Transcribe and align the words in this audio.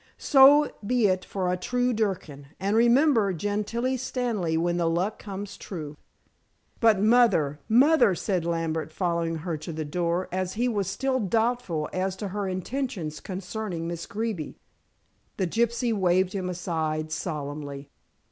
"So 0.17 0.71
be 0.83 1.05
it 1.05 1.23
for 1.23 1.53
a 1.53 1.55
true 1.55 1.93
dukkerin, 1.93 2.45
and 2.59 2.75
remember 2.75 3.33
Gentilla 3.33 3.99
Stanley 3.99 4.57
when 4.57 4.77
the 4.77 4.89
luck 4.89 5.19
comes 5.19 5.57
true." 5.57 5.95
"But 6.79 6.99
Mother, 6.99 7.59
Mother," 7.69 8.15
said 8.15 8.43
Lambert, 8.43 8.91
following 8.91 9.35
her 9.45 9.57
to 9.57 9.71
the 9.71 9.85
door, 9.85 10.27
as 10.31 10.53
he 10.53 10.67
was 10.67 10.87
still 10.87 11.19
doubtful 11.19 11.87
as 11.93 12.15
to 12.15 12.29
her 12.29 12.47
intentions 12.47 13.19
concerning 13.19 13.87
Miss 13.87 14.07
Greeby. 14.07 14.57
The 15.37 15.45
gypsy 15.45 15.93
waved 15.93 16.33
him 16.33 16.49
aside 16.49 17.11
solemnly. 17.11 17.91